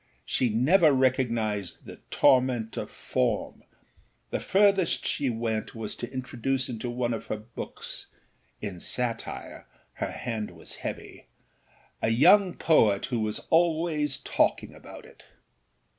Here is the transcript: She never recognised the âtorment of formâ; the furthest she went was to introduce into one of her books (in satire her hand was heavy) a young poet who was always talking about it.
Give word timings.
She 0.25 0.49
never 0.49 0.91
recognised 0.93 1.85
the 1.85 1.97
âtorment 2.09 2.75
of 2.75 2.89
formâ; 2.91 3.61
the 4.31 4.39
furthest 4.39 5.05
she 5.05 5.29
went 5.29 5.75
was 5.75 5.95
to 5.97 6.11
introduce 6.11 6.67
into 6.69 6.89
one 6.89 7.13
of 7.13 7.27
her 7.27 7.37
books 7.37 8.07
(in 8.61 8.79
satire 8.79 9.67
her 9.93 10.09
hand 10.11 10.49
was 10.57 10.77
heavy) 10.77 11.27
a 12.01 12.09
young 12.09 12.55
poet 12.55 13.05
who 13.05 13.19
was 13.19 13.41
always 13.51 14.17
talking 14.17 14.73
about 14.73 15.05
it. 15.05 15.21